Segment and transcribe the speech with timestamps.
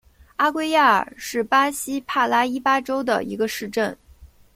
[0.37, 3.95] 阿圭亚尔是巴西帕拉伊巴州的一个市镇。